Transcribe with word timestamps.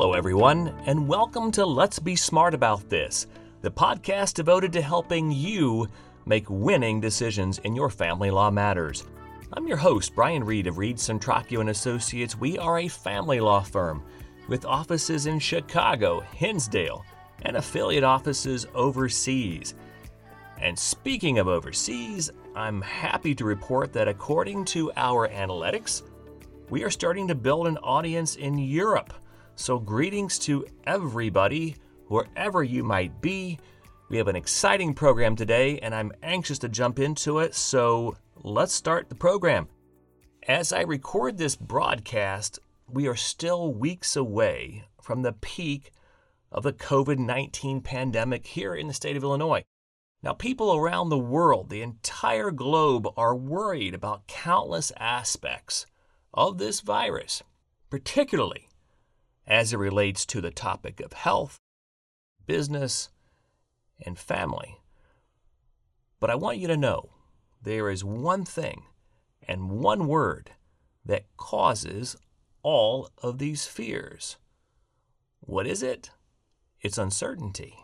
Hello, 0.00 0.14
everyone, 0.14 0.68
and 0.86 1.06
welcome 1.06 1.50
to 1.50 1.66
Let's 1.66 1.98
Be 1.98 2.16
Smart 2.16 2.54
About 2.54 2.88
This, 2.88 3.26
the 3.60 3.70
podcast 3.70 4.32
devoted 4.32 4.72
to 4.72 4.80
helping 4.80 5.30
you 5.30 5.88
make 6.24 6.48
winning 6.48 7.02
decisions 7.02 7.58
in 7.58 7.76
your 7.76 7.90
family 7.90 8.30
law 8.30 8.50
matters. 8.50 9.04
I'm 9.52 9.68
your 9.68 9.76
host, 9.76 10.14
Brian 10.14 10.42
Reed 10.42 10.66
of 10.68 10.78
Reed 10.78 10.96
Centracchio 10.96 11.60
and 11.60 11.68
Associates. 11.68 12.34
We 12.34 12.56
are 12.56 12.78
a 12.78 12.88
family 12.88 13.40
law 13.40 13.60
firm 13.60 14.02
with 14.48 14.64
offices 14.64 15.26
in 15.26 15.38
Chicago, 15.38 16.20
Hinsdale, 16.20 17.04
and 17.42 17.58
affiliate 17.58 18.02
offices 18.02 18.66
overseas. 18.74 19.74
And 20.58 20.78
speaking 20.78 21.38
of 21.38 21.46
overseas, 21.46 22.30
I'm 22.56 22.80
happy 22.80 23.34
to 23.34 23.44
report 23.44 23.92
that 23.92 24.08
according 24.08 24.64
to 24.64 24.92
our 24.96 25.28
analytics, 25.28 26.00
we 26.70 26.84
are 26.84 26.90
starting 26.90 27.28
to 27.28 27.34
build 27.34 27.66
an 27.66 27.76
audience 27.76 28.36
in 28.36 28.56
Europe. 28.56 29.12
So, 29.60 29.78
greetings 29.78 30.38
to 30.40 30.64
everybody, 30.84 31.76
wherever 32.08 32.64
you 32.64 32.82
might 32.82 33.20
be. 33.20 33.58
We 34.08 34.16
have 34.16 34.26
an 34.26 34.34
exciting 34.34 34.94
program 34.94 35.36
today, 35.36 35.78
and 35.80 35.94
I'm 35.94 36.12
anxious 36.22 36.58
to 36.60 36.68
jump 36.70 36.98
into 36.98 37.40
it. 37.40 37.54
So, 37.54 38.16
let's 38.42 38.72
start 38.72 39.10
the 39.10 39.14
program. 39.14 39.68
As 40.48 40.72
I 40.72 40.80
record 40.80 41.36
this 41.36 41.56
broadcast, 41.56 42.58
we 42.88 43.06
are 43.06 43.14
still 43.14 43.74
weeks 43.74 44.16
away 44.16 44.84
from 45.02 45.20
the 45.20 45.34
peak 45.34 45.92
of 46.50 46.62
the 46.62 46.72
COVID 46.72 47.18
19 47.18 47.82
pandemic 47.82 48.46
here 48.46 48.74
in 48.74 48.86
the 48.86 48.94
state 48.94 49.18
of 49.18 49.22
Illinois. 49.22 49.62
Now, 50.22 50.32
people 50.32 50.74
around 50.74 51.10
the 51.10 51.18
world, 51.18 51.68
the 51.68 51.82
entire 51.82 52.50
globe, 52.50 53.06
are 53.14 53.36
worried 53.36 53.92
about 53.92 54.26
countless 54.26 54.90
aspects 54.96 55.84
of 56.32 56.56
this 56.56 56.80
virus, 56.80 57.42
particularly 57.90 58.69
as 59.50 59.72
it 59.72 59.78
relates 59.78 60.24
to 60.24 60.40
the 60.40 60.52
topic 60.52 61.00
of 61.00 61.12
health, 61.12 61.58
business, 62.46 63.10
and 64.06 64.16
family. 64.16 64.78
But 66.20 66.30
I 66.30 66.36
want 66.36 66.58
you 66.58 66.68
to 66.68 66.76
know 66.76 67.10
there 67.60 67.90
is 67.90 68.04
one 68.04 68.44
thing 68.44 68.84
and 69.46 69.70
one 69.70 70.06
word 70.06 70.52
that 71.04 71.24
causes 71.36 72.16
all 72.62 73.10
of 73.22 73.38
these 73.38 73.66
fears. 73.66 74.36
What 75.40 75.66
is 75.66 75.82
it? 75.82 76.10
It's 76.80 76.98
uncertainty. 76.98 77.74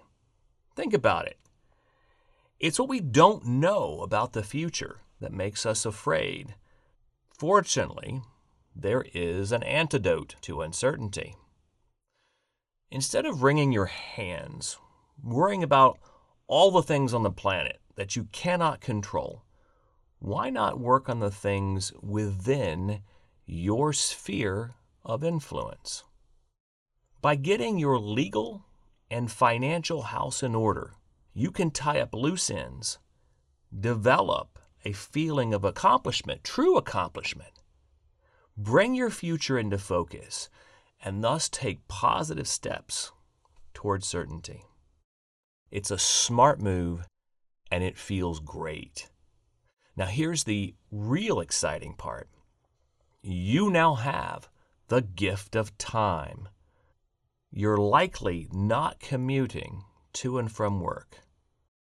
Think 0.77 0.95
about 0.95 1.27
it. 1.27 1.39
It's 2.61 2.79
what 2.79 2.89
we 2.89 3.01
don't 3.01 3.45
know 3.45 4.01
about 4.03 4.35
the 4.35 4.45
future 4.45 5.01
that 5.21 5.33
makes 5.33 5.67
us 5.67 5.85
afraid. 5.85 6.55
Fortunately, 7.37 8.23
there 8.75 9.05
is 9.13 9.51
an 9.51 9.65
antidote 9.65 10.37
to 10.43 10.63
uncertainty. 10.63 11.35
Instead 12.91 13.27
of 13.27 13.43
wringing 13.43 13.73
your 13.73 13.87
hands, 13.87 14.79
worrying 15.23 15.63
about 15.63 15.99
all 16.47 16.71
the 16.71 16.83
things 16.83 17.13
on 17.13 17.23
the 17.23 17.31
planet 17.31 17.81
that 17.97 18.15
you 18.15 18.25
cannot 18.31 18.81
control, 18.81 19.45
why 20.19 20.51
not 20.51 20.79
work 20.79 21.09
on 21.09 21.19
the 21.19 21.31
things 21.31 21.93
within 22.01 23.01
your 23.45 23.93
sphere 23.93 24.75
of 25.05 25.25
influence? 25.25 26.05
By 27.21 27.35
getting 27.35 27.79
your 27.79 27.99
legal 27.99 28.65
and 29.11 29.31
financial 29.31 30.03
house 30.03 30.43
in 30.43 30.55
order, 30.55 30.95
you 31.35 31.51
can 31.51 31.71
tie 31.71 32.01
up 32.01 32.15
loose 32.15 32.51
ends, 32.51 32.99
develop 33.79 34.59
a 34.85 34.93
feeling 34.93 35.53
of 35.53 35.65
accomplishment, 35.65 36.45
true 36.45 36.77
accomplishment, 36.77 37.61
bring 38.57 38.95
your 38.95 39.11
future 39.11 39.59
into 39.59 39.77
focus, 39.77 40.49
and 41.05 41.23
thus 41.23 41.49
take 41.49 41.89
positive 41.89 42.49
steps 42.49 43.13
towards 43.75 44.07
certainty. 44.07 44.65
It's 45.71 45.91
a 45.91 45.99
smart 45.99 46.61
move 46.61 47.07
and 47.71 47.83
it 47.83 47.99
feels 47.99 48.41
great. 48.41 49.11
Now, 49.97 50.07
here's 50.07 50.45
the 50.45 50.75
real 50.91 51.41
exciting 51.41 51.95
part 51.95 52.29
you 53.23 53.71
now 53.71 53.95
have 53.95 54.49
the 54.89 55.03
gift 55.03 55.57
of 55.57 55.77
time. 55.79 56.49
You're 57.51 57.77
likely 57.77 58.47
not 58.53 59.01
commuting 59.01 59.83
to 60.15 60.39
and 60.39 60.51
from 60.51 60.81
work 60.81 61.27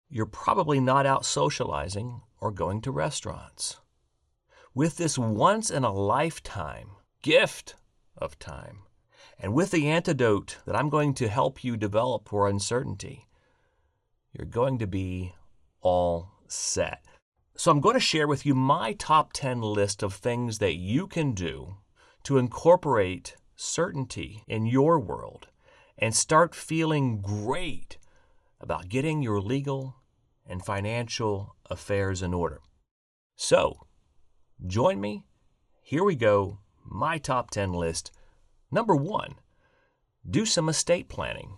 you're 0.09 0.25
probably 0.25 0.79
not 0.79 1.05
out 1.05 1.23
socializing 1.23 2.21
or 2.41 2.51
going 2.51 2.81
to 2.81 2.91
restaurants. 2.91 3.79
With 4.73 4.97
this 4.97 5.17
once 5.17 5.69
in 5.69 5.83
a 5.83 5.93
lifetime 5.93 6.89
gift 7.21 7.75
of 8.17 8.39
time, 8.39 8.79
and 9.39 9.53
with 9.53 9.71
the 9.71 9.87
antidote 9.87 10.57
that 10.65 10.75
I'm 10.75 10.89
going 10.89 11.13
to 11.15 11.27
help 11.27 11.63
you 11.63 11.77
develop 11.77 12.27
for 12.27 12.47
uncertainty, 12.47 13.27
you're 14.33 14.45
going 14.45 14.77
to 14.79 14.87
be 14.87 15.33
all 15.81 16.31
set. 16.47 17.03
So, 17.55 17.71
I'm 17.71 17.81
going 17.81 17.95
to 17.95 17.99
share 17.99 18.27
with 18.27 18.45
you 18.45 18.55
my 18.55 18.93
top 18.93 19.33
10 19.33 19.61
list 19.61 20.01
of 20.01 20.13
things 20.13 20.59
that 20.59 20.75
you 20.75 21.07
can 21.07 21.33
do 21.33 21.75
to 22.23 22.37
incorporate 22.37 23.35
certainty 23.55 24.43
in 24.47 24.65
your 24.65 24.99
world 24.99 25.47
and 25.97 26.15
start 26.15 26.55
feeling 26.55 27.19
great 27.21 27.97
about 28.61 28.87
getting 28.87 29.21
your 29.21 29.41
legal 29.41 29.95
and 30.45 30.63
financial 30.63 31.55
affairs 31.69 32.21
in 32.21 32.33
order. 32.33 32.61
So, 33.35 33.87
join 34.65 34.99
me. 34.99 35.25
Here 35.81 36.03
we 36.03 36.15
go. 36.15 36.59
My 36.85 37.17
top 37.17 37.51
10 37.51 37.73
list. 37.73 38.11
Number 38.71 38.95
one, 38.95 39.35
do 40.29 40.45
some 40.45 40.69
estate 40.69 41.09
planning. 41.09 41.57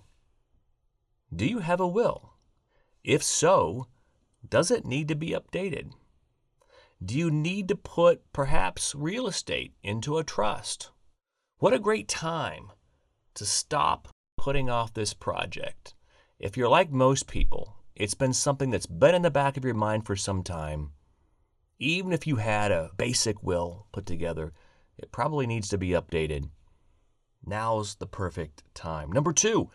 Do 1.33 1.45
you 1.45 1.59
have 1.59 1.79
a 1.79 1.87
will? 1.87 2.33
If 3.03 3.23
so, 3.23 3.87
does 4.47 4.71
it 4.71 4.85
need 4.85 5.07
to 5.07 5.15
be 5.15 5.29
updated? 5.29 5.91
Do 7.03 7.17
you 7.17 7.31
need 7.31 7.67
to 7.69 7.75
put 7.75 8.31
perhaps 8.31 8.93
real 8.93 9.27
estate 9.27 9.73
into 9.81 10.17
a 10.17 10.23
trust? 10.23 10.91
What 11.57 11.73
a 11.73 11.79
great 11.79 12.07
time 12.07 12.71
to 13.33 13.45
stop 13.45 14.07
putting 14.37 14.69
off 14.69 14.93
this 14.93 15.13
project. 15.13 15.95
If 16.39 16.57
you're 16.57 16.69
like 16.69 16.91
most 16.91 17.27
people, 17.27 17.77
it's 17.95 18.13
been 18.13 18.33
something 18.33 18.69
that's 18.69 18.85
been 18.85 19.15
in 19.15 19.21
the 19.21 19.31
back 19.31 19.57
of 19.57 19.65
your 19.65 19.73
mind 19.73 20.05
for 20.05 20.15
some 20.15 20.43
time. 20.43 20.91
Even 21.79 22.13
if 22.13 22.27
you 22.27 22.37
had 22.37 22.71
a 22.71 22.91
basic 22.97 23.41
will 23.43 23.87
put 23.91 24.05
together, 24.05 24.53
it 24.97 25.11
probably 25.11 25.47
needs 25.47 25.69
to 25.69 25.77
be 25.77 25.89
updated. 25.89 26.49
Now's 27.45 27.95
the 27.95 28.07
perfect 28.07 28.63
time. 28.73 29.11
Number 29.11 29.33
two, 29.33 29.69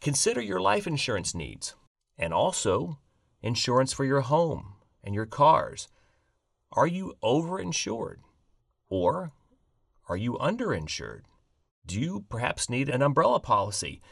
consider 0.00 0.40
your 0.40 0.60
life 0.60 0.86
insurance 0.86 1.34
needs 1.34 1.74
and 2.18 2.34
also 2.34 2.98
insurance 3.42 3.92
for 3.92 4.04
your 4.04 4.22
home 4.22 4.74
and 5.02 5.14
your 5.14 5.26
cars. 5.26 5.88
Are 6.72 6.86
you 6.86 7.14
overinsured 7.22 8.18
or 8.88 9.32
are 10.08 10.16
you 10.16 10.36
underinsured? 10.40 11.22
Do 11.86 11.98
you 12.00 12.24
perhaps 12.28 12.68
need 12.68 12.88
an 12.88 13.02
umbrella 13.02 13.40
policy? 13.40 14.02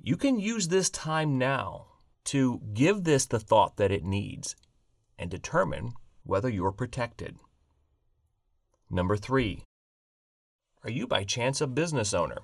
You 0.00 0.16
can 0.16 0.38
use 0.38 0.68
this 0.68 0.90
time 0.90 1.38
now 1.38 1.86
to 2.26 2.60
give 2.72 3.04
this 3.04 3.26
the 3.26 3.40
thought 3.40 3.76
that 3.76 3.92
it 3.92 4.04
needs 4.04 4.56
and 5.18 5.30
determine 5.30 5.92
whether 6.22 6.48
you're 6.48 6.72
protected. 6.72 7.36
Number 8.90 9.16
three, 9.16 9.62
are 10.84 10.90
you 10.90 11.06
by 11.06 11.24
chance 11.24 11.60
a 11.60 11.66
business 11.66 12.12
owner? 12.12 12.38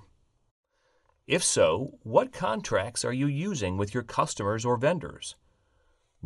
If 1.27 1.43
so, 1.43 1.99
what 2.01 2.33
contracts 2.33 3.05
are 3.05 3.13
you 3.13 3.27
using 3.27 3.77
with 3.77 3.93
your 3.93 4.03
customers 4.03 4.65
or 4.65 4.75
vendors? 4.77 5.35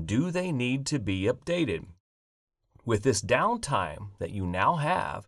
Do 0.01 0.31
they 0.31 0.51
need 0.51 0.85
to 0.87 0.99
be 0.99 1.23
updated? 1.23 1.85
With 2.85 3.03
this 3.03 3.21
downtime 3.21 4.11
that 4.19 4.31
you 4.31 4.45
now 4.45 4.75
have, 4.75 5.27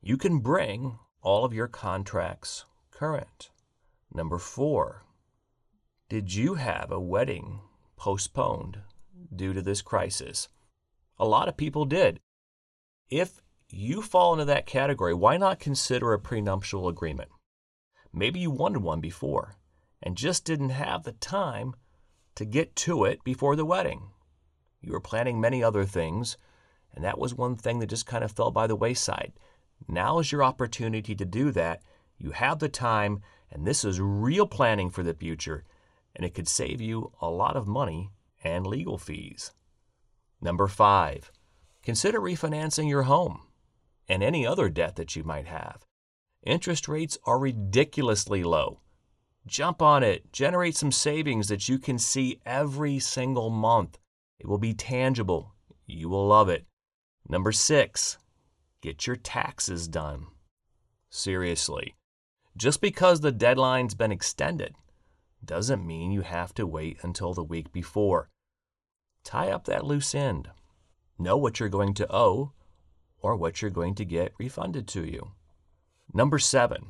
you 0.00 0.16
can 0.16 0.38
bring 0.38 0.98
all 1.20 1.44
of 1.44 1.52
your 1.52 1.68
contracts 1.68 2.64
current. 2.90 3.50
Number 4.12 4.38
four, 4.38 5.04
did 6.08 6.32
you 6.32 6.54
have 6.54 6.92
a 6.92 7.00
wedding 7.00 7.60
postponed 7.96 8.78
due 9.34 9.52
to 9.52 9.62
this 9.62 9.82
crisis? 9.82 10.48
A 11.18 11.26
lot 11.26 11.48
of 11.48 11.56
people 11.56 11.84
did. 11.84 12.20
If 13.10 13.42
you 13.70 14.02
fall 14.02 14.32
into 14.32 14.44
that 14.44 14.66
category, 14.66 15.14
why 15.14 15.36
not 15.36 15.58
consider 15.58 16.12
a 16.12 16.18
prenuptial 16.18 16.88
agreement? 16.88 17.30
Maybe 18.12 18.40
you 18.40 18.50
wanted 18.50 18.82
one 18.82 19.00
before 19.00 19.56
and 20.02 20.16
just 20.16 20.44
didn't 20.44 20.70
have 20.70 21.02
the 21.02 21.12
time 21.12 21.74
to 22.34 22.44
get 22.44 22.76
to 22.76 23.04
it 23.04 23.24
before 23.24 23.56
the 23.56 23.64
wedding. 23.64 24.10
You 24.80 24.92
were 24.92 25.00
planning 25.00 25.40
many 25.40 25.62
other 25.62 25.84
things, 25.84 26.36
and 26.92 27.04
that 27.04 27.18
was 27.18 27.34
one 27.34 27.56
thing 27.56 27.78
that 27.78 27.86
just 27.88 28.06
kind 28.06 28.22
of 28.22 28.32
fell 28.32 28.50
by 28.50 28.66
the 28.66 28.76
wayside. 28.76 29.32
Now 29.88 30.18
is 30.18 30.30
your 30.30 30.44
opportunity 30.44 31.14
to 31.14 31.24
do 31.24 31.50
that. 31.52 31.82
You 32.18 32.32
have 32.32 32.58
the 32.58 32.68
time, 32.68 33.22
and 33.50 33.66
this 33.66 33.84
is 33.84 34.00
real 34.00 34.46
planning 34.46 34.90
for 34.90 35.02
the 35.02 35.14
future 35.14 35.64
and 36.14 36.24
it 36.24 36.34
could 36.34 36.48
save 36.48 36.80
you 36.80 37.12
a 37.20 37.28
lot 37.28 37.56
of 37.56 37.66
money 37.66 38.10
and 38.42 38.66
legal 38.66 38.98
fees. 38.98 39.52
Number 40.40 40.66
five, 40.66 41.32
consider 41.82 42.20
refinancing 42.20 42.88
your 42.88 43.04
home 43.04 43.42
and 44.08 44.22
any 44.22 44.46
other 44.46 44.68
debt 44.68 44.96
that 44.96 45.16
you 45.16 45.24
might 45.24 45.46
have. 45.46 45.84
Interest 46.42 46.88
rates 46.88 47.16
are 47.24 47.38
ridiculously 47.38 48.42
low. 48.42 48.80
Jump 49.46 49.82
on 49.82 50.02
it, 50.02 50.32
generate 50.32 50.76
some 50.76 50.92
savings 50.92 51.48
that 51.48 51.68
you 51.68 51.78
can 51.78 51.98
see 51.98 52.40
every 52.46 52.98
single 52.98 53.50
month. 53.50 53.98
It 54.38 54.46
will 54.46 54.58
be 54.58 54.74
tangible. 54.74 55.54
You 55.86 56.08
will 56.08 56.26
love 56.26 56.48
it. 56.48 56.66
Number 57.28 57.52
six, 57.52 58.18
get 58.80 59.06
your 59.06 59.16
taxes 59.16 59.88
done. 59.88 60.26
Seriously, 61.10 61.94
just 62.56 62.80
because 62.80 63.20
the 63.20 63.32
deadline's 63.32 63.94
been 63.94 64.12
extended 64.12 64.74
doesn't 65.44 65.86
mean 65.86 66.10
you 66.10 66.22
have 66.22 66.54
to 66.54 66.66
wait 66.66 66.98
until 67.02 67.34
the 67.34 67.44
week 67.44 67.72
before. 67.72 68.30
Tie 69.24 69.50
up 69.50 69.64
that 69.64 69.84
loose 69.84 70.14
end. 70.14 70.50
Know 71.18 71.36
what 71.36 71.60
you're 71.60 71.68
going 71.68 71.94
to 71.94 72.12
owe 72.14 72.52
or 73.24 73.34
what 73.34 73.62
you're 73.62 73.70
going 73.70 73.94
to 73.94 74.04
get 74.04 74.34
refunded 74.38 74.86
to 74.86 75.02
you. 75.02 75.32
Number 76.12 76.38
seven, 76.38 76.88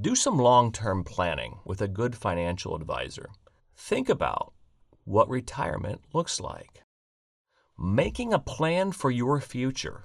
do 0.00 0.14
some 0.14 0.38
long 0.38 0.70
term 0.70 1.02
planning 1.02 1.58
with 1.64 1.82
a 1.82 1.88
good 1.88 2.14
financial 2.14 2.76
advisor. 2.76 3.30
Think 3.76 4.08
about 4.08 4.52
what 5.04 5.28
retirement 5.28 6.00
looks 6.12 6.38
like. 6.38 6.84
Making 7.76 8.32
a 8.32 8.38
plan 8.38 8.92
for 8.92 9.10
your 9.10 9.40
future, 9.40 10.04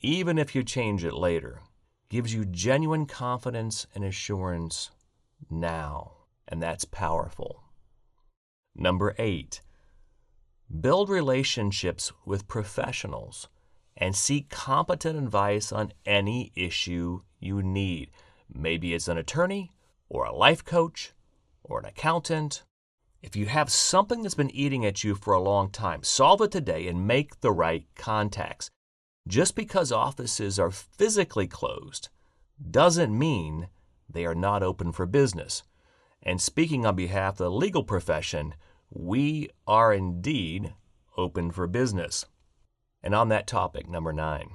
even 0.00 0.38
if 0.38 0.54
you 0.54 0.62
change 0.62 1.04
it 1.04 1.12
later, 1.12 1.60
gives 2.08 2.32
you 2.32 2.46
genuine 2.46 3.04
confidence 3.04 3.86
and 3.94 4.04
assurance 4.04 4.90
now, 5.50 6.12
and 6.48 6.62
that's 6.62 6.86
powerful. 6.86 7.62
Number 8.74 9.14
eight, 9.18 9.60
build 10.80 11.10
relationships 11.10 12.10
with 12.24 12.48
professionals 12.48 13.48
and 13.96 14.16
seek 14.16 14.48
competent 14.48 15.18
advice 15.18 15.72
on 15.72 15.92
any 16.04 16.52
issue 16.54 17.20
you 17.38 17.62
need. 17.62 18.10
Maybe 18.52 18.94
it's 18.94 19.08
an 19.08 19.18
attorney, 19.18 19.70
or 20.08 20.24
a 20.24 20.34
life 20.34 20.64
coach, 20.64 21.12
or 21.62 21.78
an 21.78 21.86
accountant. 21.86 22.62
If 23.22 23.36
you 23.36 23.46
have 23.46 23.70
something 23.70 24.22
that's 24.22 24.34
been 24.34 24.54
eating 24.54 24.84
at 24.84 25.02
you 25.02 25.14
for 25.14 25.32
a 25.32 25.40
long 25.40 25.70
time, 25.70 26.02
solve 26.02 26.40
it 26.42 26.50
today 26.50 26.88
and 26.88 27.06
make 27.06 27.40
the 27.40 27.52
right 27.52 27.86
contacts. 27.96 28.70
Just 29.26 29.54
because 29.54 29.90
offices 29.90 30.58
are 30.58 30.70
physically 30.70 31.46
closed 31.46 32.10
doesn't 32.70 33.18
mean 33.18 33.68
they 34.08 34.26
are 34.26 34.34
not 34.34 34.62
open 34.62 34.92
for 34.92 35.06
business. 35.06 35.62
And 36.22 36.40
speaking 36.40 36.84
on 36.84 36.96
behalf 36.96 37.34
of 37.34 37.38
the 37.38 37.50
legal 37.50 37.84
profession, 37.84 38.54
we 38.90 39.48
are 39.66 39.92
indeed 39.92 40.74
open 41.16 41.50
for 41.50 41.66
business. 41.66 42.26
And 43.04 43.14
on 43.14 43.28
that 43.28 43.46
topic, 43.46 43.86
number 43.86 44.14
nine, 44.14 44.48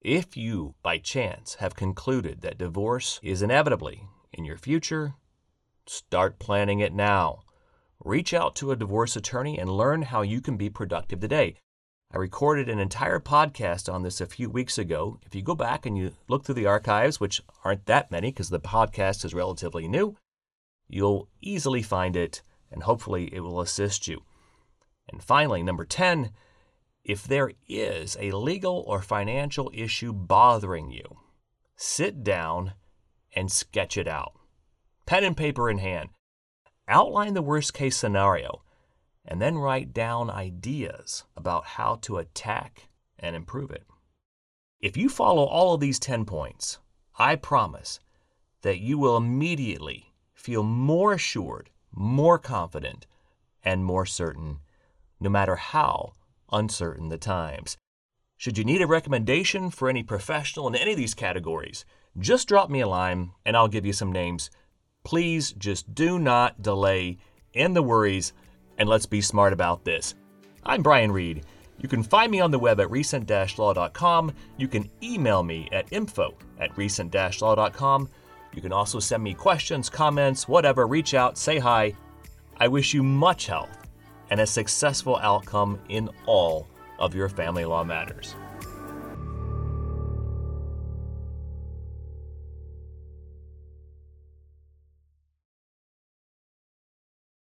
if 0.00 0.38
you, 0.38 0.74
by 0.82 0.96
chance, 0.96 1.56
have 1.56 1.76
concluded 1.76 2.40
that 2.40 2.56
divorce 2.56 3.20
is 3.22 3.42
inevitably 3.42 4.08
in 4.32 4.46
your 4.46 4.56
future, 4.56 5.12
start 5.86 6.38
planning 6.38 6.80
it 6.80 6.94
now. 6.94 7.40
Reach 8.02 8.32
out 8.32 8.56
to 8.56 8.70
a 8.70 8.76
divorce 8.76 9.16
attorney 9.16 9.58
and 9.58 9.68
learn 9.68 10.00
how 10.00 10.22
you 10.22 10.40
can 10.40 10.56
be 10.56 10.70
productive 10.70 11.20
today. 11.20 11.56
I 12.10 12.16
recorded 12.16 12.70
an 12.70 12.78
entire 12.78 13.20
podcast 13.20 13.92
on 13.92 14.02
this 14.02 14.18
a 14.18 14.26
few 14.26 14.48
weeks 14.48 14.78
ago. 14.78 15.20
If 15.26 15.34
you 15.34 15.42
go 15.42 15.54
back 15.54 15.84
and 15.84 15.98
you 15.98 16.12
look 16.26 16.46
through 16.46 16.54
the 16.54 16.66
archives, 16.66 17.20
which 17.20 17.42
aren't 17.64 17.84
that 17.84 18.10
many 18.10 18.30
because 18.30 18.48
the 18.48 18.60
podcast 18.60 19.26
is 19.26 19.34
relatively 19.34 19.88
new, 19.88 20.16
you'll 20.88 21.28
easily 21.42 21.82
find 21.82 22.16
it 22.16 22.40
and 22.70 22.84
hopefully 22.84 23.28
it 23.34 23.40
will 23.40 23.60
assist 23.60 24.08
you. 24.08 24.22
And 25.12 25.22
finally, 25.22 25.62
number 25.62 25.84
10, 25.84 26.30
if 27.04 27.24
there 27.24 27.52
is 27.68 28.16
a 28.18 28.32
legal 28.32 28.82
or 28.86 29.02
financial 29.02 29.70
issue 29.74 30.12
bothering 30.12 30.90
you, 30.90 31.18
sit 31.76 32.24
down 32.24 32.72
and 33.34 33.52
sketch 33.52 33.96
it 33.98 34.08
out. 34.08 34.32
Pen 35.06 35.24
and 35.24 35.36
paper 35.36 35.68
in 35.68 35.78
hand. 35.78 36.08
Outline 36.88 37.34
the 37.34 37.42
worst 37.42 37.74
case 37.74 37.96
scenario 37.96 38.62
and 39.24 39.40
then 39.40 39.58
write 39.58 39.92
down 39.92 40.30
ideas 40.30 41.24
about 41.36 41.64
how 41.64 41.96
to 41.96 42.18
attack 42.18 42.88
and 43.18 43.34
improve 43.34 43.70
it. 43.70 43.84
If 44.80 44.96
you 44.96 45.08
follow 45.08 45.44
all 45.44 45.74
of 45.74 45.80
these 45.80 45.98
10 45.98 46.24
points, 46.24 46.78
I 47.18 47.36
promise 47.36 48.00
that 48.62 48.80
you 48.80 48.98
will 48.98 49.16
immediately 49.16 50.12
feel 50.34 50.62
more 50.62 51.14
assured, 51.14 51.70
more 51.90 52.38
confident, 52.38 53.06
and 53.62 53.84
more 53.84 54.04
certain, 54.04 54.58
no 55.20 55.30
matter 55.30 55.56
how 55.56 56.12
uncertain 56.54 57.08
the 57.10 57.18
times. 57.18 57.76
Should 58.36 58.56
you 58.58 58.64
need 58.64 58.82
a 58.82 58.86
recommendation 58.86 59.70
for 59.70 59.88
any 59.88 60.02
professional 60.02 60.68
in 60.68 60.74
any 60.74 60.92
of 60.92 60.96
these 60.96 61.14
categories, 61.14 61.84
just 62.18 62.48
drop 62.48 62.70
me 62.70 62.80
a 62.80 62.88
line 62.88 63.32
and 63.44 63.56
I'll 63.56 63.68
give 63.68 63.84
you 63.84 63.92
some 63.92 64.12
names. 64.12 64.50
Please 65.04 65.52
just 65.52 65.94
do 65.94 66.18
not 66.18 66.62
delay. 66.62 67.18
End 67.54 67.76
the 67.76 67.82
worries 67.82 68.32
and 68.78 68.88
let's 68.88 69.06
be 69.06 69.20
smart 69.20 69.52
about 69.52 69.84
this. 69.84 70.14
I'm 70.64 70.82
Brian 70.82 71.12
Reed. 71.12 71.44
You 71.78 71.88
can 71.88 72.02
find 72.02 72.30
me 72.30 72.40
on 72.40 72.50
the 72.50 72.58
web 72.58 72.80
at 72.80 72.90
recent-law.com. 72.90 74.32
You 74.56 74.68
can 74.68 74.90
email 75.02 75.42
me 75.42 75.68
at 75.72 75.92
info 75.92 76.34
at 76.58 76.76
recent-law.com. 76.76 78.08
You 78.54 78.62
can 78.62 78.72
also 78.72 79.00
send 79.00 79.22
me 79.22 79.34
questions, 79.34 79.90
comments, 79.90 80.48
whatever. 80.48 80.86
Reach 80.86 81.14
out, 81.14 81.36
say 81.36 81.58
hi. 81.58 81.94
I 82.58 82.68
wish 82.68 82.94
you 82.94 83.02
much 83.02 83.48
health 83.48 83.83
and 84.30 84.40
a 84.40 84.46
successful 84.46 85.16
outcome 85.16 85.78
in 85.88 86.08
all 86.26 86.66
of 86.98 87.14
your 87.14 87.28
family 87.28 87.64
law 87.64 87.84
matters. 87.84 88.34